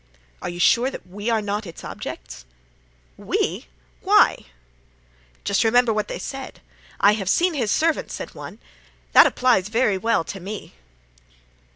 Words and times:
"Are 0.41 0.49
you 0.49 0.59
sure 0.59 0.89
that 0.89 1.05
we 1.05 1.29
are 1.29 1.43
not 1.43 1.67
its 1.67 1.83
objects?" 1.83 2.43
"We? 3.17 3.67
Why?" 4.01 4.45
"Just 5.43 5.63
remember 5.63 5.93
what 5.93 6.07
they 6.07 6.17
said. 6.17 6.59
'I 7.01 7.11
have 7.13 7.29
seen 7.29 7.53
his 7.53 7.69
servant,' 7.69 8.11
said 8.11 8.33
one, 8.33 8.53
and 8.53 8.59
that 9.11 9.27
applies 9.27 9.69
very 9.69 9.99
well 9.99 10.23
to 10.23 10.39
me." 10.39 10.73